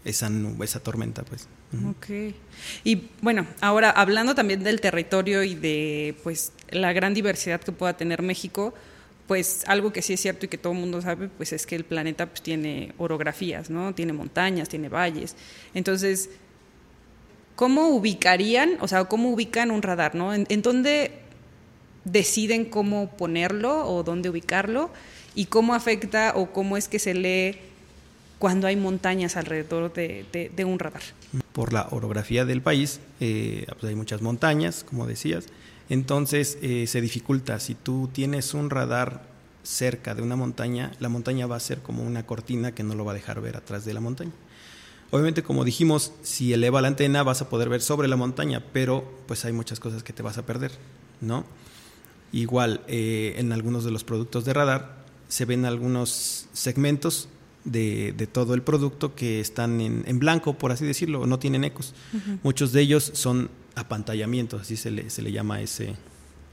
esa, 0.04 0.30
esa 0.62 0.80
tormenta, 0.80 1.22
pues. 1.24 1.48
Ok. 1.88 2.34
Y 2.84 3.08
bueno, 3.20 3.46
ahora 3.60 3.90
hablando 3.90 4.34
también 4.34 4.62
del 4.62 4.80
territorio 4.80 5.42
y 5.42 5.54
de 5.54 6.14
pues 6.22 6.52
la 6.70 6.92
gran 6.92 7.14
diversidad 7.14 7.60
que 7.60 7.72
pueda 7.72 7.96
tener 7.96 8.22
México, 8.22 8.74
pues 9.26 9.64
algo 9.66 9.92
que 9.92 10.02
sí 10.02 10.12
es 10.12 10.20
cierto 10.20 10.46
y 10.46 10.48
que 10.48 10.58
todo 10.58 10.72
el 10.72 10.78
mundo 10.78 11.00
sabe, 11.00 11.28
pues 11.28 11.52
es 11.52 11.66
que 11.66 11.76
el 11.76 11.84
planeta 11.84 12.26
pues, 12.26 12.42
tiene 12.42 12.92
orografías, 12.98 13.70
¿no? 13.70 13.94
Tiene 13.94 14.12
montañas, 14.12 14.68
tiene 14.68 14.88
valles. 14.88 15.34
Entonces, 15.72 16.30
¿cómo 17.56 17.88
ubicarían, 17.88 18.76
o 18.80 18.88
sea, 18.88 19.04
cómo 19.04 19.30
ubican 19.30 19.70
un 19.70 19.82
radar, 19.82 20.14
¿no? 20.14 20.34
¿En, 20.34 20.62
dónde 20.62 21.12
deciden 22.04 22.66
cómo 22.66 23.16
ponerlo 23.16 23.88
o 23.88 24.02
dónde 24.02 24.28
ubicarlo? 24.28 24.90
¿Y 25.34 25.46
cómo 25.46 25.74
afecta 25.74 26.32
o 26.36 26.52
cómo 26.52 26.76
es 26.76 26.88
que 26.88 26.98
se 26.98 27.14
lee 27.14 27.58
cuando 28.44 28.66
hay 28.66 28.76
montañas 28.76 29.38
alrededor 29.38 29.90
de, 29.94 30.64
un 30.66 30.78
radar? 30.78 31.00
Por 31.54 31.72
la 31.72 31.88
orografía 31.92 32.44
del 32.44 32.60
país, 32.60 33.00
eh, 33.18 33.64
pues 33.80 33.84
hay 33.84 33.94
muchas 33.94 34.20
montañas, 34.20 34.84
como 34.86 35.06
decías, 35.06 35.46
entonces 35.88 36.58
eh, 36.60 36.86
se 36.86 37.00
dificulta. 37.00 37.58
Si 37.58 37.74
tú 37.74 38.10
tienes 38.12 38.52
un 38.52 38.68
radar 38.68 39.22
cerca 39.62 40.14
de 40.14 40.20
una 40.20 40.36
montaña, 40.36 40.92
la 41.00 41.08
montaña 41.08 41.46
va 41.46 41.56
a 41.56 41.60
ser 41.60 41.78
como 41.78 42.02
una 42.02 42.26
cortina 42.26 42.72
que 42.72 42.82
no 42.82 42.94
lo 42.94 43.06
va 43.06 43.12
a 43.12 43.14
dejar 43.14 43.40
ver 43.40 43.56
atrás 43.56 43.86
de 43.86 43.94
la 43.94 44.00
montaña. 44.00 44.32
Obviamente, 45.10 45.42
como 45.42 45.64
dijimos, 45.64 46.12
si 46.22 46.52
eleva 46.52 46.82
la 46.82 46.88
antena 46.88 47.22
vas 47.22 47.40
a 47.40 47.48
poder 47.48 47.70
ver 47.70 47.80
sobre 47.80 48.08
la 48.08 48.16
montaña, 48.16 48.62
pero 48.74 49.10
pues 49.26 49.46
hay 49.46 49.54
muchas 49.54 49.80
cosas 49.80 50.02
que 50.02 50.12
te 50.12 50.22
vas 50.22 50.36
a 50.36 50.44
perder, 50.44 50.72
¿no? 51.22 51.46
Igual, 52.30 52.82
eh, 52.88 53.36
en 53.38 53.52
algunos 53.52 53.86
de 53.86 53.90
los 53.90 54.04
productos 54.04 54.44
de 54.44 54.52
radar 54.52 55.02
se 55.28 55.46
ven 55.46 55.64
algunos 55.64 56.46
segmentos 56.52 57.30
de, 57.64 58.28
todo 58.32 58.54
el 58.54 58.62
producto 58.62 59.14
que 59.14 59.40
están 59.40 59.80
en, 59.80 60.18
blanco, 60.18 60.54
por 60.54 60.72
así 60.72 60.84
decirlo, 60.84 61.26
no 61.26 61.38
tienen 61.38 61.64
ecos. 61.64 61.94
Muchos 62.42 62.72
de 62.72 62.82
ellos 62.82 63.10
son 63.14 63.50
apantallamientos, 63.74 64.62
así 64.62 64.76
se 64.76 64.90
le, 64.90 65.10
se 65.10 65.22
le 65.22 65.32
llama 65.32 65.56
a, 65.56 65.62
ese, 65.62 65.94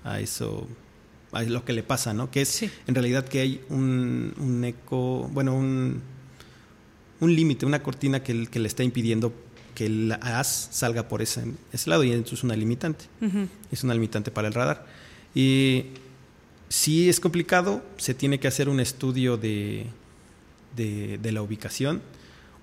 a 0.04 0.20
eso, 0.20 0.68
a 1.32 1.44
lo 1.44 1.64
que 1.66 1.74
le 1.74 1.84
pasa, 1.84 2.14
¿no? 2.14 2.32
Que 2.32 2.42
es 2.42 2.64
en 2.64 2.96
realidad 2.96 3.28
que 3.28 3.40
hay 3.40 3.62
un, 3.70 4.34
un 4.38 4.64
eco, 4.64 5.30
bueno, 5.32 5.56
un 5.56 6.02
un 7.22 7.36
límite, 7.36 7.66
una 7.66 7.82
cortina 7.82 8.22
que, 8.24 8.48
que, 8.48 8.60
le 8.60 8.68
está 8.68 8.84
impidiendo 8.84 9.32
que 9.76 9.86
el 9.86 10.12
haz 10.12 10.70
salga 10.72 11.08
por 11.08 11.22
ese, 11.22 11.44
ese 11.72 11.90
lado 11.90 12.04
y 12.04 12.12
eso 12.12 12.36
es 12.36 12.44
una 12.44 12.56
limitante. 12.56 13.06
Es 13.72 13.84
una 13.84 13.94
limitante 13.94 14.32
para 14.32 14.48
el 14.48 14.54
radar. 14.54 14.86
Y 15.34 15.86
si 16.68 17.10
es 17.10 17.20
complicado, 17.20 17.84
se 17.98 18.14
tiene 18.14 18.40
que 18.40 18.48
hacer 18.48 18.68
un 18.68 18.80
estudio 18.80 19.38
de, 19.38 19.86
de, 20.76 21.32
la 21.32 21.42
ubicación, 21.42 22.02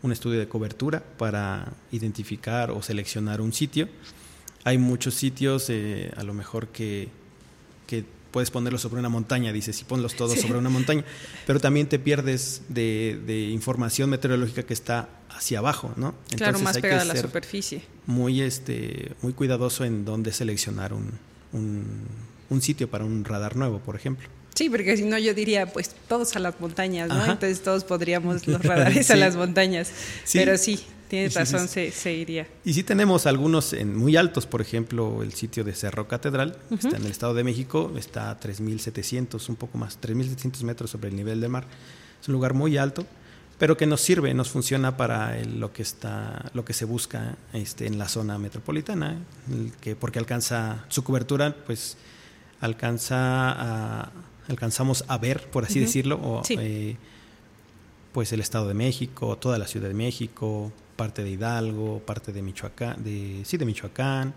un 0.03 0.12
estudio 0.12 0.38
de 0.38 0.49
cobertura 0.49 1.03
para 1.19 1.73
identificar 1.93 2.71
o 2.71 2.83
seleccionar 2.83 3.41
un 3.41 3.53
sitio. 3.53 3.88
Hay 4.65 4.79
muchos 4.79 5.15
sitios, 5.15 5.71
eh, 5.71 6.12
a 6.17 6.23
lo 6.23 6.35
mejor 6.35 6.69
que, 6.69 7.09
que 7.87 8.05
puedes 8.31 8.50
ponerlos 8.50 8.83
sobre 8.83 9.00
una 9.00 9.09
montaña, 9.09 9.53
dices, 9.53 9.81
y 9.81 9.85
ponlos 9.85 10.15
todos 10.15 10.38
sobre 10.38 10.59
una 10.59 10.71
montaña, 10.71 11.05
pero 11.47 11.61
también 11.61 11.88
te 11.88 11.99
pierdes 11.99 12.62
de, 12.69 13.49
información 13.53 14.11
meteorológica 14.11 14.62
que 14.62 14.75
está 14.75 15.09
hacia 15.31 15.59
abajo, 15.59 15.93
¿no? 15.97 16.15
claro, 16.37 16.59
más 16.59 16.79
pegada 16.79 17.03
a 17.03 17.05
la 17.05 17.17
superficie. 17.17 17.83
Muy, 18.07 18.43
este, 18.43 19.12
muy 19.23 19.33
cuidadoso 19.33 19.85
en 19.85 20.05
dónde 20.05 20.33
seleccionar 20.33 20.93
un, 20.93 21.12
un, 21.53 22.62
sitio 22.62 22.88
para 22.88 23.05
un 23.05 23.25
radar 23.25 23.57
nuevo, 23.57 23.79
por 23.79 23.97
ejemplo. 23.97 24.29
Sí, 24.59 24.69
porque 24.69 24.97
si 24.97 25.05
no 25.05 25.17
yo 25.19 25.35
diría, 25.35 25.73
pues 25.73 25.95
todos 26.09 26.35
a 26.35 26.41
las 26.41 26.59
montañas, 26.59 27.09
¿no? 27.11 27.25
Entonces 27.27 27.62
todos 27.62 27.85
podríamos 27.85 28.45
los 28.49 28.61
radares 28.61 29.09
a 29.12 29.15
las 29.15 29.37
montañas. 29.37 29.93
Pero 30.33 30.59
sí, 30.59 30.85
Tienes 31.07 31.35
razón, 31.35 31.69
se, 31.69 32.12
iría. 32.12 32.49
Y 32.65 32.75
sí 32.75 32.83
tenemos 32.83 33.27
algunos 33.27 33.73
en 33.73 33.97
muy 33.97 34.17
altos, 34.17 34.47
por 34.47 34.61
ejemplo, 34.61 35.23
el 35.23 35.33
sitio 35.33 35.62
de 35.62 35.75
Cerro 35.75 36.09
Catedral, 36.09 36.59
está 36.73 36.97
en 36.97 37.05
el 37.05 37.11
Estado 37.12 37.35
de 37.35 37.45
México, 37.45 37.93
está 37.97 38.33
a 38.33 38.41
3.700, 38.41 39.49
un 39.49 39.55
poco 39.55 39.79
más, 39.79 40.00
3.700 40.00 40.65
metros 40.65 40.91
sobre 40.91 41.09
el 41.09 41.15
nivel 41.15 41.41
del 41.41 41.50
mar. 41.50 41.65
Es 42.21 42.27
un 42.27 42.33
lugar 42.33 42.53
muy 42.53 42.79
alto, 42.79 43.07
pero 43.61 43.77
que 43.77 43.87
nos 43.87 44.00
sirve, 44.00 44.35
nos 44.35 44.49
funciona 44.50 44.97
para 44.97 45.41
lo 45.45 45.73
que 45.73 45.83
está, 45.83 46.50
lo 46.53 46.65
que 46.65 46.73
se 46.73 46.85
busca 46.85 47.37
este, 47.53 47.87
en 47.87 47.97
la 47.97 48.09
zona 48.09 48.38
metropolitana, 48.38 49.19
que 49.81 49.95
porque 49.95 50.19
alcanza 50.19 50.85
su 50.88 51.05
cobertura, 51.05 51.55
pues 51.65 51.97
alcanza 52.61 53.53
a, 53.53 54.11
alcanzamos 54.49 55.05
a 55.09 55.19
ver, 55.19 55.49
por 55.50 55.64
así 55.64 55.81
decirlo, 55.81 56.17
o, 56.17 56.43
eh, 56.50 56.97
pues 58.12 58.33
el 58.33 58.40
Estado 58.40 58.69
de 58.69 58.75
México, 58.75 59.37
toda 59.37 59.59
la 59.59 59.67
Ciudad 59.67 59.88
de 59.88 59.95
México, 59.95 60.73
parte 60.97 61.23
de 61.23 61.31
Hidalgo, 61.31 62.00
parte 62.00 62.33
de 62.33 62.43
Michoacán, 62.43 63.05
de, 63.05 63.43
sí, 63.45 63.57
de 63.57 63.64
Michoacán, 63.64 64.35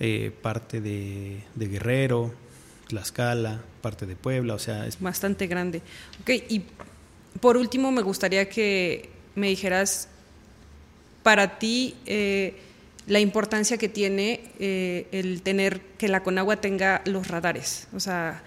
eh, 0.00 0.32
parte 0.42 0.80
de, 0.80 1.40
Guerrero, 1.56 2.34
Tlaxcala, 2.88 3.62
parte 3.80 4.06
de 4.06 4.16
Puebla, 4.16 4.54
o 4.54 4.58
sea... 4.58 4.86
Es 4.86 5.00
bastante 5.00 5.46
grande. 5.46 5.82
Ok, 6.22 6.30
y 6.48 6.62
por 7.40 7.56
último 7.56 7.92
me 7.92 8.02
gustaría 8.02 8.48
que 8.48 9.10
me 9.36 9.48
dijeras, 9.48 10.08
para 11.22 11.58
ti, 11.60 11.94
eh, 12.06 12.56
la 13.06 13.20
importancia 13.20 13.78
que 13.78 13.88
tiene 13.88 14.40
eh, 14.58 15.06
el 15.12 15.42
tener, 15.42 15.80
que 15.98 16.08
la 16.08 16.24
Conagua 16.24 16.56
tenga 16.60 17.02
los 17.04 17.28
radares, 17.28 17.86
o 17.94 18.00
sea... 18.00 18.42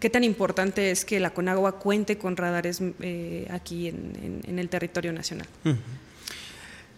¿Qué 0.00 0.08
tan 0.08 0.24
importante 0.24 0.90
es 0.90 1.04
que 1.04 1.20
la 1.20 1.34
Conagua 1.34 1.78
cuente 1.78 2.16
con 2.16 2.36
radares 2.36 2.82
aquí 3.50 3.88
en, 3.88 4.58
el 4.58 4.68
territorio 4.70 5.12
nacional? 5.12 5.46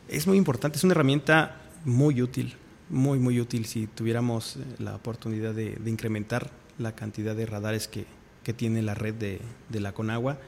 es 0.09 0.27
muy 0.27 0.39
importante, 0.39 0.79
es 0.79 0.85
una 0.85 0.93
herramienta 0.93 1.57
muy 1.85 2.23
útil, 2.23 2.55
muy, 2.91 3.19
muy 3.19 3.41
útil 3.41 3.65
si 3.67 3.89
tuviéramos 3.89 4.57
eh, 4.57 4.61
la 4.79 4.95
oportunidad 4.95 5.55
de, 5.55 5.79
incrementar 5.87 6.51
la 6.79 6.95
cantidad 6.95 7.35
de 7.35 7.47
radares 7.47 7.89
que, 7.89 8.07
tiene 8.55 8.83
la 8.83 8.95
red 8.95 9.15
de, 9.15 9.41
la 9.81 9.93
Conagua, 9.93 10.39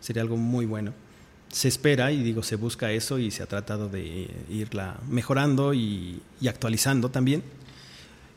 sería 0.00 0.22
algo 0.22 0.36
muy 0.36 0.66
bueno. 0.66 0.92
Se 1.50 1.68
espera, 1.68 2.10
y 2.10 2.22
digo, 2.22 2.42
se 2.42 2.56
busca 2.56 2.90
eso 2.90 3.18
y 3.18 3.30
se 3.30 3.42
ha 3.42 3.46
tratado 3.46 3.88
de 3.88 4.28
irla 4.50 4.98
mejorando 5.08 5.72
y, 5.72 6.20
actualizando 6.48 7.10
también. 7.10 7.42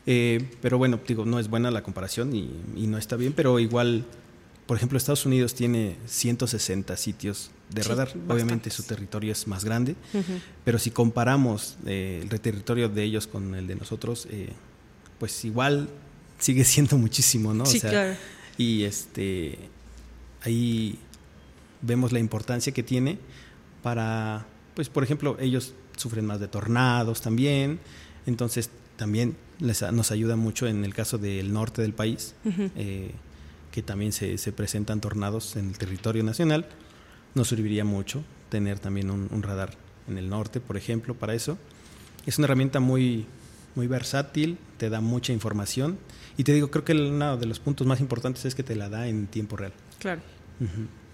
Eh, 0.06 0.48
pero 0.62 0.78
bueno, 0.78 1.00
digo, 1.06 1.24
no 1.24 1.38
es 1.38 1.48
buena 1.48 1.70
la 1.70 1.82
comparación 1.82 2.34
y, 2.34 2.50
y 2.76 2.86
no 2.86 2.98
está 2.98 3.16
bien, 3.16 3.32
pero 3.34 3.58
igual 3.58 4.04
por 4.68 4.76
ejemplo, 4.76 4.98
Estados 4.98 5.24
Unidos 5.24 5.54
tiene 5.54 5.96
160 6.04 6.94
sitios 6.98 7.50
de 7.70 7.82
radar. 7.84 8.12
Obviamente 8.28 8.68
su 8.68 8.82
territorio 8.82 9.32
es 9.32 9.46
más 9.46 9.64
grande, 9.64 9.96
pero 10.62 10.78
si 10.78 10.90
comparamos 10.90 11.78
eh, 11.86 12.22
el 12.30 12.40
territorio 12.42 12.90
de 12.90 13.02
ellos 13.02 13.26
con 13.26 13.54
el 13.54 13.66
de 13.66 13.76
nosotros, 13.76 14.28
eh, 14.30 14.50
pues 15.18 15.42
igual 15.46 15.88
sigue 16.38 16.64
siendo 16.66 16.98
muchísimo, 16.98 17.54
¿no? 17.54 17.64
Sí, 17.64 17.80
claro. 17.80 18.14
Y 18.58 18.82
este, 18.82 19.58
ahí 20.42 20.98
vemos 21.80 22.12
la 22.12 22.18
importancia 22.18 22.70
que 22.70 22.82
tiene 22.82 23.18
para, 23.82 24.44
pues 24.74 24.90
por 24.90 25.02
ejemplo, 25.02 25.38
ellos 25.40 25.72
sufren 25.96 26.26
más 26.26 26.40
de 26.40 26.48
tornados 26.48 27.22
también, 27.22 27.80
entonces 28.26 28.68
también 28.98 29.36
les, 29.60 29.80
nos 29.92 30.10
ayuda 30.10 30.36
mucho 30.36 30.66
en 30.66 30.84
el 30.84 30.92
caso 30.92 31.16
del 31.16 31.54
norte 31.54 31.80
del 31.80 31.94
país 31.94 32.34
que 33.78 33.82
también 33.82 34.12
se, 34.12 34.52
presentan 34.52 35.00
tornados 35.00 35.56
en 35.56 35.68
el 35.68 35.78
territorio 35.78 36.22
nacional. 36.24 36.66
Nos 37.34 37.48
serviría 37.48 37.84
mucho 37.84 38.24
tener 38.48 38.78
también 38.78 39.10
un, 39.10 39.42
radar 39.42 39.70
en 40.08 40.18
el 40.18 40.28
norte, 40.28 40.60
por 40.60 40.76
ejemplo, 40.76 41.14
para 41.14 41.34
eso. 41.34 41.58
Es 42.26 42.38
una 42.38 42.46
herramienta 42.46 42.80
muy, 42.80 43.26
muy 43.74 43.86
versátil, 43.86 44.58
te 44.78 44.90
da 44.90 45.00
mucha 45.00 45.32
información 45.32 45.98
y 46.36 46.44
te 46.44 46.52
digo, 46.52 46.70
creo 46.70 46.84
que 46.84 46.92
uno 46.92 47.36
de 47.36 47.46
los 47.46 47.60
puntos 47.60 47.86
más 47.86 48.00
importantes 48.00 48.44
es 48.44 48.54
que 48.54 48.62
te 48.62 48.74
la 48.74 48.88
da 48.88 49.06
en 49.06 49.26
tiempo 49.26 49.56
real. 49.56 49.72
Claro. 49.98 50.22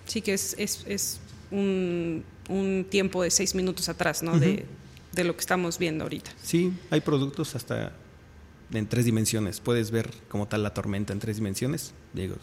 Sí, 0.07 0.23
que 0.23 0.33
es, 0.33 1.21
un, 1.51 2.25
tiempo 2.89 3.23
de 3.23 3.31
seis 3.31 3.55
minutos 3.55 3.89
atrás, 3.89 4.23
¿no? 4.23 4.39
de, 4.39 4.65
de, 5.15 5.25
lo 5.25 5.35
que 5.35 5.41
estamos 5.41 5.79
viendo 5.79 6.05
ahorita. 6.05 6.31
Sí, 6.43 6.73
hay 6.91 7.01
productos 7.01 7.55
hasta 7.55 7.93
en 8.73 8.87
tres 8.87 9.05
dimensiones. 9.05 9.61
Puedes 9.61 9.91
ver 9.91 10.11
como 10.29 10.49
tal 10.49 10.63
la 10.63 10.75
tormenta 10.75 11.13
en 11.13 11.19
tres 11.19 11.37
dimensiones. 11.37 11.93
Digo, 12.13 12.37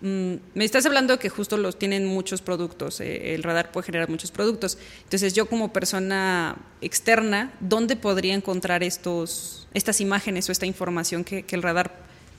mm, 0.00 0.34
me 0.54 0.64
estás 0.64 0.86
hablando 0.86 1.18
que 1.18 1.28
justo 1.28 1.56
los 1.56 1.78
tienen 1.78 2.06
muchos 2.06 2.42
productos, 2.42 3.00
eh, 3.00 3.34
el 3.34 3.42
radar 3.42 3.70
puede 3.72 3.86
generar 3.86 4.08
muchos 4.08 4.30
productos. 4.30 4.78
Entonces 5.04 5.34
yo 5.34 5.46
como 5.46 5.72
persona 5.72 6.56
externa, 6.80 7.52
¿dónde 7.60 7.96
podría 7.96 8.34
encontrar 8.34 8.82
estos, 8.82 9.68
estas 9.74 10.00
imágenes 10.00 10.48
o 10.48 10.52
esta 10.52 10.66
información 10.66 11.24
que, 11.24 11.44
el 11.50 11.62
radar 11.62 11.94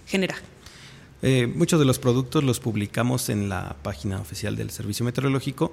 genera? 0.07 0.35
Eh, 1.21 1.47
muchos 1.47 1.79
de 1.79 1.85
los 1.85 1.99
productos 1.99 2.43
los 2.43 2.59
publicamos 2.59 3.29
en 3.29 3.47
la 3.47 3.77
página 3.81 4.19
oficial 4.19 4.57
del 4.57 4.71
Servicio 4.71 5.05
Meteorológico. 5.05 5.71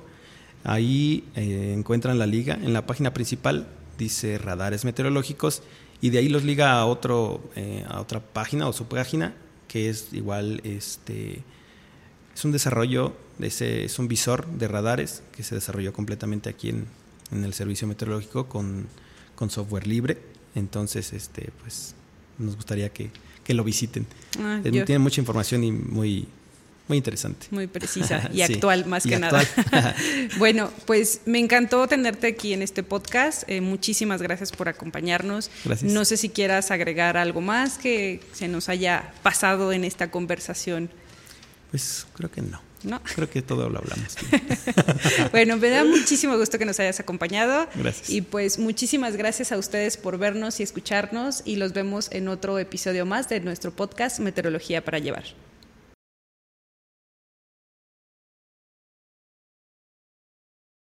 Ahí 0.64 1.24
eh, 1.36 1.74
encuentran 1.76 2.18
la 2.18 2.26
liga. 2.26 2.54
En 2.54 2.72
la 2.72 2.86
página 2.86 3.12
principal 3.12 3.66
dice 3.98 4.38
radares 4.38 4.84
meteorológicos 4.84 5.62
y 6.00 6.10
de 6.10 6.18
ahí 6.18 6.28
los 6.28 6.42
liga 6.42 6.72
a 6.72 6.86
otro 6.86 7.40
eh, 7.54 7.84
a 7.88 8.00
otra 8.00 8.20
página 8.20 8.66
o 8.66 8.72
su 8.72 8.86
página 8.86 9.34
que 9.68 9.90
es 9.90 10.08
igual 10.12 10.60
este 10.64 11.42
es 12.34 12.44
un 12.44 12.52
desarrollo 12.52 13.14
ese 13.38 13.84
es 13.84 13.98
un 13.98 14.08
visor 14.08 14.46
de 14.46 14.68
radares 14.68 15.22
que 15.32 15.42
se 15.42 15.54
desarrolló 15.54 15.92
completamente 15.92 16.48
aquí 16.48 16.70
en, 16.70 16.86
en 17.30 17.44
el 17.44 17.52
servicio 17.52 17.86
meteorológico 17.86 18.48
con, 18.48 18.86
con, 19.34 19.50
software 19.50 19.86
libre 19.86 20.18
entonces 20.54 21.12
este 21.12 21.50
pues 21.60 21.94
nos 22.38 22.56
gustaría 22.56 22.88
que, 22.90 23.10
que 23.44 23.52
lo 23.52 23.64
visiten 23.64 24.06
ah, 24.38 24.60
tiene 24.62 24.98
mucha 24.98 25.20
información 25.20 25.62
y 25.62 25.72
muy 25.72 26.26
muy 26.90 26.96
interesante. 26.96 27.46
Muy 27.52 27.68
precisa 27.68 28.28
y 28.32 28.42
actual 28.42 28.84
más 28.84 29.04
que 29.04 29.16
nada. 29.16 29.44
bueno, 30.38 30.72
pues 30.86 31.20
me 31.24 31.38
encantó 31.38 31.86
tenerte 31.86 32.26
aquí 32.26 32.52
en 32.52 32.62
este 32.62 32.82
podcast. 32.82 33.44
Eh, 33.46 33.60
muchísimas 33.60 34.20
gracias 34.20 34.50
por 34.50 34.68
acompañarnos. 34.68 35.52
Gracias. 35.64 35.92
No 35.92 36.04
sé 36.04 36.16
si 36.16 36.30
quieras 36.30 36.72
agregar 36.72 37.16
algo 37.16 37.40
más 37.40 37.78
que 37.78 38.20
se 38.32 38.48
nos 38.48 38.68
haya 38.68 39.12
pasado 39.22 39.72
en 39.72 39.84
esta 39.84 40.10
conversación. 40.10 40.90
Pues 41.70 42.08
creo 42.12 42.28
que 42.28 42.42
no. 42.42 42.60
No. 42.82 43.00
Creo 43.14 43.30
que 43.30 43.40
todo 43.40 43.68
lo 43.68 43.78
hablamos. 43.78 44.16
bueno, 45.30 45.58
me 45.58 45.68
da 45.68 45.84
muchísimo 45.84 46.36
gusto 46.38 46.58
que 46.58 46.64
nos 46.64 46.80
hayas 46.80 46.98
acompañado. 46.98 47.68
Gracias. 47.76 48.10
Y 48.10 48.22
pues 48.22 48.58
muchísimas 48.58 49.16
gracias 49.16 49.52
a 49.52 49.58
ustedes 49.58 49.96
por 49.96 50.18
vernos 50.18 50.58
y 50.58 50.64
escucharnos 50.64 51.42
y 51.44 51.54
los 51.54 51.72
vemos 51.72 52.08
en 52.10 52.26
otro 52.26 52.58
episodio 52.58 53.06
más 53.06 53.28
de 53.28 53.38
nuestro 53.38 53.70
podcast 53.70 54.18
Meteorología 54.18 54.84
para 54.84 54.98
Llevar. 54.98 55.24